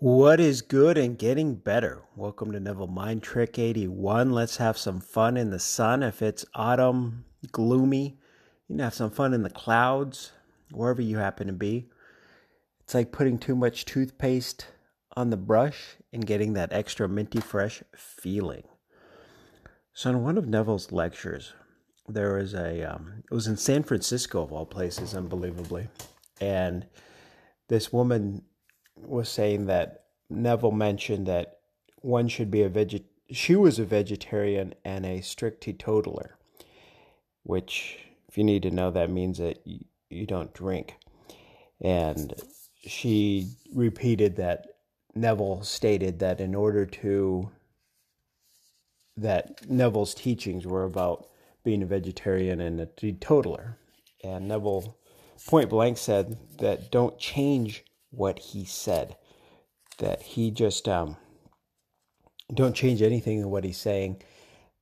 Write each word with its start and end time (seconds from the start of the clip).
What 0.00 0.38
is 0.38 0.62
good 0.62 0.96
and 0.96 1.18
getting 1.18 1.56
better? 1.56 2.04
Welcome 2.14 2.52
to 2.52 2.60
Neville 2.60 2.86
Mind 2.86 3.20
Trick 3.20 3.58
81. 3.58 4.30
Let's 4.30 4.58
have 4.58 4.78
some 4.78 5.00
fun 5.00 5.36
in 5.36 5.50
the 5.50 5.58
sun. 5.58 6.04
If 6.04 6.22
it's 6.22 6.44
autumn, 6.54 7.24
gloomy, 7.50 8.16
you 8.68 8.76
can 8.76 8.78
have 8.78 8.94
some 8.94 9.10
fun 9.10 9.34
in 9.34 9.42
the 9.42 9.50
clouds, 9.50 10.30
wherever 10.70 11.02
you 11.02 11.18
happen 11.18 11.48
to 11.48 11.52
be. 11.52 11.88
It's 12.84 12.94
like 12.94 13.10
putting 13.10 13.38
too 13.38 13.56
much 13.56 13.86
toothpaste 13.86 14.68
on 15.16 15.30
the 15.30 15.36
brush 15.36 15.96
and 16.12 16.24
getting 16.24 16.52
that 16.52 16.72
extra 16.72 17.08
minty 17.08 17.40
fresh 17.40 17.82
feeling. 17.96 18.68
So, 19.94 20.10
in 20.10 20.22
one 20.22 20.38
of 20.38 20.46
Neville's 20.46 20.92
lectures, 20.92 21.54
there 22.06 22.34
was 22.34 22.54
a, 22.54 22.84
um, 22.84 23.24
it 23.28 23.34
was 23.34 23.48
in 23.48 23.56
San 23.56 23.82
Francisco 23.82 24.44
of 24.44 24.52
all 24.52 24.64
places, 24.64 25.12
unbelievably. 25.12 25.88
And 26.40 26.86
this 27.66 27.92
woman 27.92 28.42
was 29.02 29.28
saying 29.28 29.66
that 29.66 30.04
Neville 30.30 30.72
mentioned 30.72 31.26
that 31.26 31.58
one 32.00 32.28
should 32.28 32.50
be 32.50 32.62
a 32.62 32.70
veget. 32.70 33.04
She 33.30 33.56
was 33.56 33.78
a 33.78 33.84
vegetarian 33.84 34.74
and 34.84 35.04
a 35.04 35.20
strict 35.20 35.62
teetotaler, 35.62 36.36
which, 37.42 37.98
if 38.28 38.38
you 38.38 38.44
need 38.44 38.62
to 38.62 38.70
know, 38.70 38.90
that 38.90 39.10
means 39.10 39.38
that 39.38 39.66
you, 39.66 39.84
you 40.08 40.26
don't 40.26 40.54
drink. 40.54 40.96
And 41.80 42.34
she 42.76 43.50
repeated 43.74 44.36
that 44.36 44.66
Neville 45.14 45.62
stated 45.62 46.18
that 46.20 46.40
in 46.40 46.54
order 46.54 46.86
to 46.86 47.50
that 49.16 49.68
Neville's 49.68 50.14
teachings 50.14 50.64
were 50.64 50.84
about 50.84 51.26
being 51.64 51.82
a 51.82 51.86
vegetarian 51.86 52.60
and 52.60 52.80
a 52.80 52.86
teetotaler. 52.86 53.76
And 54.22 54.48
Neville 54.48 54.96
point 55.46 55.70
blank 55.70 55.98
said 55.98 56.38
that 56.58 56.90
don't 56.90 57.18
change 57.18 57.84
what 58.18 58.38
he 58.38 58.64
said. 58.64 59.16
That 59.98 60.22
he 60.22 60.50
just 60.50 60.88
um, 60.88 61.16
don't 62.52 62.74
change 62.74 63.02
anything 63.02 63.38
in 63.38 63.50
what 63.50 63.64
he's 63.64 63.78
saying. 63.78 64.22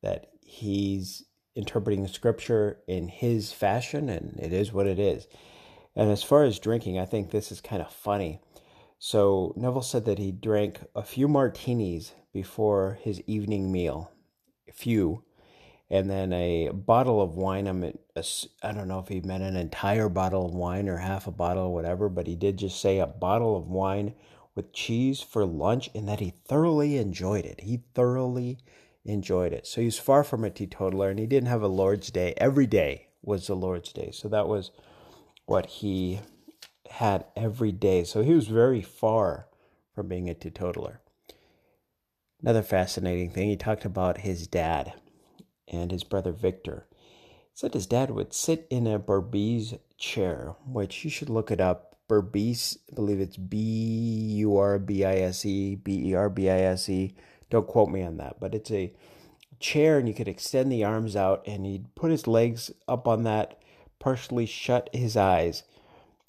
That 0.03 0.31
he's 0.43 1.25
interpreting 1.55 2.07
scripture 2.07 2.79
in 2.87 3.09
his 3.09 3.53
fashion, 3.53 4.09
and 4.09 4.39
it 4.39 4.53
is 4.53 4.73
what 4.73 4.87
it 4.87 4.99
is. 4.99 5.27
And 5.95 6.11
as 6.11 6.23
far 6.23 6.45
as 6.45 6.59
drinking, 6.59 6.99
I 6.99 7.07
think 7.07 7.31
this 7.31 7.51
is 7.51 7.61
kind 7.61 7.81
of 7.81 7.91
funny. 7.91 8.41
So 8.99 9.55
Neville 9.57 9.83
said 9.83 10.05
that 10.07 10.19
he 10.19 10.33
drank 10.33 10.81
a 10.95 11.03
few 11.03 11.29
martinis 11.29 12.13
before 12.33 12.99
his 13.03 13.21
evening 13.23 13.73
meal, 13.73 14.11
a 14.69 14.73
few, 14.73 15.25
and 15.91 16.11
then 16.11 16.33
a 16.33 16.71
bottle 16.73 17.23
of 17.23 17.37
wine. 17.37 17.67
I'm 17.67 17.85
I 18.63 18.73
don't 18.73 18.89
know 18.89 18.99
if 18.99 19.09
he 19.09 19.21
meant 19.21 19.43
an 19.43 19.57
entire 19.57 20.09
bottle 20.09 20.47
of 20.47 20.55
wine 20.55 20.89
or 20.89 20.99
half 20.99 21.27
a 21.27 21.33
bottle 21.33 21.65
or 21.65 21.75
whatever, 21.75 22.09
but 22.09 22.27
he 22.27 22.35
did 22.35 22.59
just 22.59 22.81
say 22.81 22.99
a 22.99 23.07
bottle 23.07 23.57
of 23.57 23.69
wine 23.69 24.15
with 24.55 24.73
cheese 24.73 25.21
for 25.21 25.45
lunch, 25.45 25.91
and 25.95 26.09
that 26.09 26.21
he 26.21 26.31
thoroughly 26.31 26.97
enjoyed 26.97 27.45
it. 27.45 27.61
He 27.61 27.83
thoroughly 27.95 28.59
enjoyed 29.05 29.53
it. 29.53 29.67
So 29.67 29.83
he's 29.83 29.99
far 29.99 30.25
from 30.25 30.45
a 30.45 30.51
teetotaler, 30.51 31.11
and 31.11 31.19
he 31.19 31.27
didn't 31.27 31.51
have 31.51 31.63
a 31.63 31.69
Lord's 31.69 32.11
Day. 32.11 32.33
Every 32.39 32.67
day 32.67 33.09
was 33.23 33.47
the 33.47 33.55
Lord's 33.55 33.93
Day, 33.93 34.11
so 34.13 34.29
that 34.29 34.49
was 34.49 34.71
what 35.45 35.67
he 35.67 36.21
had 36.91 37.27
every 37.37 37.71
day. 37.71 38.03
So 38.05 38.23
he 38.23 38.33
was 38.33 38.49
very 38.49 38.81
far 38.81 39.47
from 39.95 40.09
being 40.09 40.31
a 40.31 40.35
teetotaler. 40.35 41.01
Another 42.41 42.63
fascinating 42.63 43.31
thing, 43.31 43.49
he 43.49 43.57
talked 43.57 43.85
about 43.85 44.19
his 44.19 44.47
dad 44.47 44.95
and 45.69 45.91
his 45.91 46.05
brother 46.05 46.33
Victor. 46.33 46.87
Said 47.55 47.75
his 47.75 47.87
dad 47.87 48.11
would 48.11 48.35
sit 48.35 48.67
in 48.69 48.87
a 48.87 48.99
Berbice 48.99 49.79
chair, 49.97 50.55
which 50.67 51.05
you 51.05 51.11
should 51.11 51.31
look 51.31 51.51
it 51.51 51.61
up. 51.61 51.97
Berbice, 52.09 52.77
I 52.91 52.95
believe 52.95 53.21
it's 53.21 53.37
B 53.37 53.57
U 53.59 54.57
R 54.57 54.79
B 54.79 55.05
I 55.05 55.17
S 55.17 55.45
E, 55.45 55.75
B 55.75 56.11
E 56.11 56.15
R 56.15 56.29
B 56.29 56.49
I 56.49 56.61
S 56.61 56.89
E. 56.89 57.15
Don't 57.51 57.67
quote 57.67 57.89
me 57.89 58.03
on 58.03 58.19
that, 58.19 58.39
but 58.39 58.55
it's 58.55 58.71
a 58.71 58.93
chair 59.59 59.99
and 59.99 60.07
you 60.07 60.15
could 60.15 60.29
extend 60.29 60.71
the 60.71 60.85
arms 60.85 61.17
out 61.17 61.43
and 61.47 61.65
he'd 61.65 61.95
put 61.95 62.11
his 62.11 62.27
legs 62.27 62.71
up 62.87 63.09
on 63.09 63.23
that, 63.25 63.59
partially 63.99 64.47
shut 64.47 64.91
his 64.93 65.17
eyes, 65.17 65.63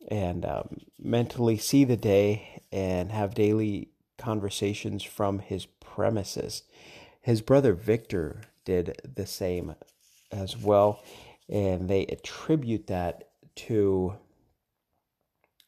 and 0.07 0.45
um, 0.45 0.79
mentally 0.97 1.57
see 1.57 1.83
the 1.83 1.97
day 1.97 2.61
and 2.71 3.11
have 3.11 3.33
daily 3.33 3.89
conversations 4.17 5.03
from 5.03 5.39
his 5.39 5.65
premises. 5.65 6.63
His 7.21 7.41
brother 7.41 7.73
Victor 7.73 8.41
did 8.67 9.01
the 9.15 9.25
same 9.25 9.73
as 10.29 10.57
well. 10.57 11.01
And 11.49 11.89
they 11.89 12.05
attribute 12.07 12.87
that 12.87 13.29
to 13.67 14.15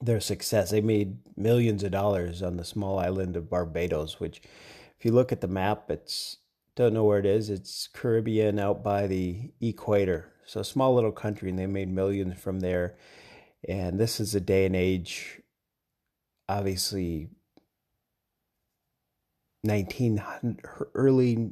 their 0.02 0.20
success. 0.20 0.70
They 0.70 0.82
made 0.82 1.18
millions 1.38 1.82
of 1.84 1.92
dollars 1.92 2.44
on 2.44 2.58
the 2.58 2.66
small 2.66 3.00
island 3.00 3.38
of 3.38 3.50
Barbados, 3.50 4.20
which, 4.20 4.42
if 4.98 5.06
you 5.06 5.12
look 5.12 5.32
at 5.32 5.40
the 5.40 5.48
map, 5.48 5.90
it's 5.90 6.38
don't 6.76 6.94
know 6.94 7.06
where 7.06 7.20
it 7.20 7.26
is. 7.26 7.50
It's 7.50 7.88
Caribbean 7.88 8.60
out 8.60 8.84
by 8.84 9.08
the 9.08 9.52
equator. 9.62 10.34
So, 10.46 10.62
small 10.62 10.94
little 10.94 11.12
country, 11.12 11.50
and 11.50 11.58
they 11.58 11.68
made 11.68 11.90
millions 11.90 12.40
from 12.40 12.60
there. 12.60 12.98
And 13.68 13.98
this 14.00 14.20
is 14.20 14.36
a 14.36 14.40
day 14.40 14.66
and 14.66 14.76
age, 14.76 15.42
obviously, 16.48 17.30
1900, 19.62 20.62
early 20.94 21.52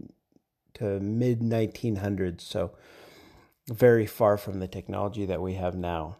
to 0.78 1.00
mid 1.00 1.42
1900s, 1.42 2.42
so 2.42 2.72
very 3.70 4.06
far 4.06 4.38
from 4.38 4.60
the 4.60 4.68
technology 4.68 5.26
that 5.26 5.42
we 5.42 5.56
have 5.56 5.76
now. 5.76 6.18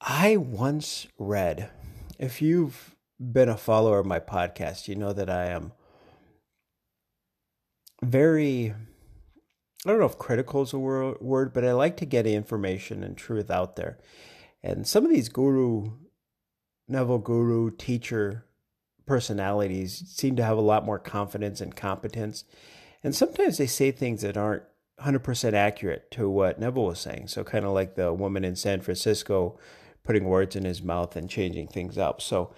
I 0.00 0.36
once 0.36 1.06
read, 1.18 1.70
if 2.18 2.40
you've 2.40 2.94
been 3.20 3.48
a 3.48 3.56
follower 3.56 3.98
of 3.98 4.06
my 4.06 4.20
podcast, 4.20 4.88
you 4.88 4.94
know 4.94 5.12
that 5.12 5.30
I 5.30 5.46
am 5.46 5.72
very, 8.02 8.74
I 9.84 9.88
don't 9.90 9.98
know 9.98 10.06
if 10.06 10.18
critical 10.18 10.62
is 10.62 10.72
a 10.72 10.78
word, 10.78 11.52
but 11.52 11.64
I 11.64 11.72
like 11.72 11.96
to 11.98 12.06
get 12.06 12.26
information 12.26 13.02
and 13.02 13.16
truth 13.16 13.50
out 13.50 13.76
there. 13.76 13.98
And 14.62 14.86
some 14.86 15.04
of 15.04 15.10
these 15.10 15.28
guru, 15.28 15.92
Neville 16.88 17.18
guru, 17.18 17.70
teacher 17.70 18.44
personalities 19.06 20.02
seem 20.08 20.36
to 20.36 20.44
have 20.44 20.58
a 20.58 20.62
lot 20.62 20.84
more 20.84 20.98
confidence 20.98 21.60
and 21.60 21.74
competence 21.74 22.44
and 23.06 23.14
sometimes 23.14 23.56
they 23.56 23.68
say 23.68 23.92
things 23.92 24.22
that 24.22 24.36
aren't 24.36 24.64
100% 25.00 25.52
accurate 25.52 26.10
to 26.10 26.28
what 26.28 26.58
Neville 26.58 26.86
was 26.86 26.98
saying. 26.98 27.28
So, 27.28 27.44
kind 27.44 27.64
of 27.64 27.70
like 27.70 27.94
the 27.94 28.12
woman 28.12 28.44
in 28.44 28.56
San 28.56 28.80
Francisco 28.80 29.60
putting 30.02 30.24
words 30.24 30.56
in 30.56 30.64
his 30.64 30.82
mouth 30.82 31.14
and 31.14 31.30
changing 31.30 31.68
things 31.68 31.98
up. 31.98 32.20
So, 32.20 32.52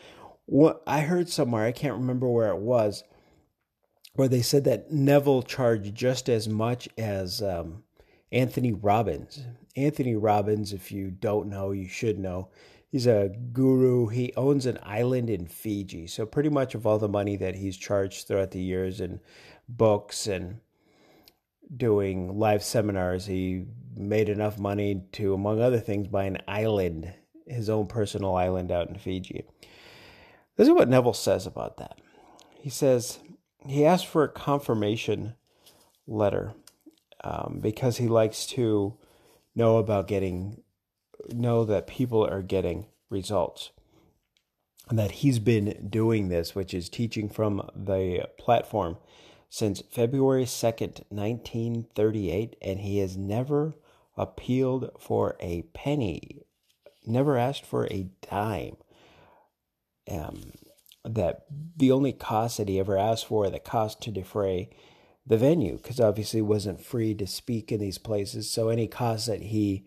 what 0.47 0.82
I 0.86 1.00
heard 1.00 1.28
somewhere, 1.28 1.66
I 1.66 1.72
can't 1.72 1.98
remember 1.98 2.31
where 2.31 2.48
it 2.48 2.60
was, 2.60 3.04
where 4.14 4.26
they 4.26 4.41
said 4.41 4.64
that 4.64 4.91
Neville 4.91 5.42
charged 5.42 5.94
just 5.94 6.31
as 6.31 6.48
much 6.48 6.88
as 6.97 7.42
um, 7.42 7.82
Anthony 8.32 8.72
Robbins. 8.72 9.44
Anthony 9.76 10.16
Robbins, 10.16 10.72
if 10.72 10.91
you 10.91 11.10
don't 11.10 11.50
know, 11.50 11.72
you 11.72 11.88
should 11.88 12.19
know. 12.19 12.48
He's 12.91 13.06
a 13.06 13.32
guru. 13.53 14.06
He 14.06 14.32
owns 14.34 14.65
an 14.65 14.78
island 14.82 15.28
in 15.28 15.47
Fiji. 15.47 16.06
So, 16.06 16.25
pretty 16.25 16.48
much 16.48 16.75
of 16.75 16.86
all 16.86 16.98
the 16.98 17.06
money 17.06 17.36
that 17.36 17.56
he's 17.56 17.76
charged 17.76 18.26
throughout 18.26 18.53
the 18.53 18.62
years 18.62 18.98
and 19.03 19.20
books 19.69 20.27
and 20.27 20.61
doing 21.75 22.39
live 22.39 22.62
seminars. 22.62 23.27
He 23.27 23.67
made 23.97 24.29
enough 24.29 24.59
money 24.59 25.03
to, 25.12 25.34
among 25.34 25.61
other 25.61 25.81
things, 25.81 26.09
buy 26.09 26.25
an 26.25 26.39
island, 26.49 27.12
his 27.47 27.69
own 27.69 27.87
personal 27.87 28.34
island 28.34 28.73
out 28.73 28.89
in 28.89 28.97
Fiji. 28.97 29.45
This 30.57 30.67
is 30.69 30.75
what 30.75 30.89
Neville 30.89 31.12
says 31.12 31.47
about 31.47 31.77
that. 31.77 31.99
He 32.55 32.71
says 32.71 33.19
he 33.67 33.84
asked 33.84 34.07
for 34.07 34.25
a 34.25 34.28
confirmation 34.28 35.34
letter 36.07 36.55
um, 37.23 37.59
because 37.61 37.99
he 37.99 38.09
likes 38.09 38.47
to 38.47 38.97
know 39.55 39.77
about 39.77 40.09
getting, 40.09 40.62
know 41.33 41.65
that 41.65 41.87
people 41.87 42.27
are 42.27 42.43
getting 42.43 42.87
results. 43.11 43.71
And 44.89 44.99
that 44.99 45.11
he's 45.11 45.39
been 45.39 45.89
doing 45.91 46.28
this, 46.28 46.54
which 46.54 46.72
is 46.72 46.89
teaching 46.89 47.28
from 47.28 47.69
the 47.77 48.27
platform 48.39 48.97
since 49.48 49.83
February 49.91 50.45
2nd, 50.45 51.04
1938, 51.09 52.56
and 52.60 52.80
he 52.80 52.98
has 52.98 53.16
never 53.16 53.74
appealed 54.16 54.91
for 54.98 55.36
a 55.41 55.62
penny, 55.74 56.42
never 57.06 57.36
asked 57.36 57.65
for 57.65 57.86
a 57.86 58.10
dime. 58.28 58.77
Um, 60.10 60.53
that 61.04 61.45
the 61.77 61.92
only 61.92 62.12
cost 62.12 62.59
that 62.59 62.68
he 62.68 62.78
ever 62.78 62.98
asked 62.98 63.27
for, 63.27 63.48
the 63.48 63.59
cost 63.59 64.03
to 64.03 64.10
defray 64.10 64.71
the 65.27 65.39
venue, 65.39 65.77
because 65.77 66.01
obviously 66.01 66.42
wasn't 66.42 66.80
free 66.80 67.15
to 67.15 67.27
speak 67.27 67.71
in 67.71 67.80
these 67.80 67.98
places. 67.98 68.51
So 68.51 68.68
any 68.68 68.86
cost 68.86 69.27
that 69.27 69.42
he 69.42 69.86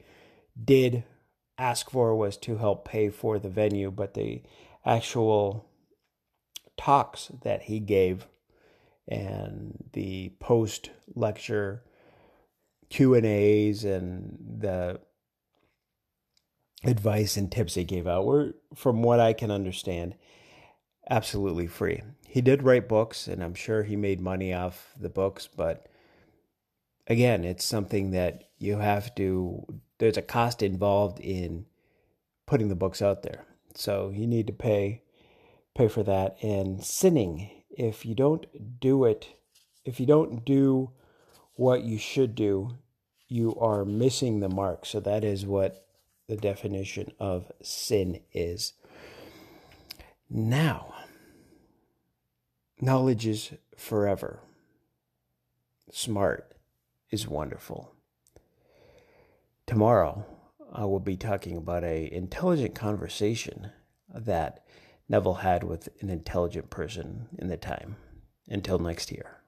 did 0.63 1.03
ask 1.57 1.89
for 1.89 2.15
was 2.15 2.37
to 2.37 2.57
help 2.57 2.85
pay 2.85 3.09
for 3.09 3.39
the 3.39 3.49
venue, 3.49 3.91
but 3.91 4.13
the 4.13 4.41
actual 4.85 5.67
talks 6.77 7.31
that 7.43 7.63
he 7.63 7.79
gave 7.79 8.27
and 9.07 9.89
the 9.93 10.33
post 10.39 10.91
lecture 11.15 11.83
Q 12.89 13.13
and 13.15 13.25
A's 13.25 13.83
and 13.83 14.37
the 14.59 14.99
advice 16.83 17.37
and 17.37 17.51
tips 17.51 17.75
they 17.75 17.83
gave 17.83 18.07
out 18.07 18.25
were, 18.25 18.53
from 18.75 19.01
what 19.03 19.19
I 19.19 19.33
can 19.33 19.51
understand, 19.51 20.15
absolutely 21.09 21.67
free. 21.67 22.01
He 22.27 22.41
did 22.41 22.63
write 22.63 22.89
books, 22.89 23.27
and 23.27 23.43
I'm 23.43 23.53
sure 23.53 23.83
he 23.83 23.95
made 23.95 24.19
money 24.19 24.53
off 24.53 24.93
the 24.99 25.09
books, 25.09 25.47
but 25.47 25.87
again, 27.07 27.43
it's 27.43 27.65
something 27.65 28.11
that 28.11 28.43
you 28.57 28.77
have 28.77 29.13
to, 29.15 29.65
there's 29.99 30.17
a 30.17 30.21
cost 30.21 30.61
involved 30.61 31.19
in 31.19 31.65
putting 32.45 32.69
the 32.69 32.75
books 32.75 33.01
out 33.01 33.23
there. 33.23 33.45
So 33.73 34.11
you 34.13 34.27
need 34.27 34.47
to 34.47 34.53
pay 34.53 35.03
pay 35.73 35.87
for 35.87 36.03
that 36.03 36.35
and 36.43 36.83
sinning 36.83 37.49
if 37.77 38.05
you 38.05 38.15
don't 38.15 38.79
do 38.79 39.05
it 39.05 39.35
if 39.83 39.99
you 39.99 40.05
don't 40.05 40.45
do 40.45 40.91
what 41.55 41.83
you 41.83 41.97
should 41.97 42.35
do 42.35 42.77
you 43.31 43.55
are 43.61 43.85
missing 43.85 44.41
the 44.41 44.49
mark. 44.49 44.85
So 44.85 44.99
that 44.99 45.23
is 45.23 45.45
what 45.45 45.87
the 46.27 46.35
definition 46.35 47.13
of 47.17 47.49
sin 47.61 48.19
is. 48.33 48.73
Now 50.29 50.93
knowledge 52.81 53.25
is 53.25 53.53
forever. 53.77 54.41
Smart 55.91 56.51
is 57.09 57.25
wonderful. 57.25 57.95
Tomorrow 59.65 60.25
I 60.73 60.83
will 60.83 60.99
be 60.99 61.15
talking 61.15 61.55
about 61.55 61.85
a 61.85 62.11
intelligent 62.11 62.75
conversation 62.75 63.71
that 64.13 64.65
Neville 65.11 65.33
had 65.33 65.65
with 65.65 65.89
an 65.99 66.09
intelligent 66.09 66.69
person 66.69 67.27
in 67.37 67.49
the 67.49 67.57
time. 67.57 67.97
Until 68.47 68.79
next 68.79 69.11
year. 69.11 69.40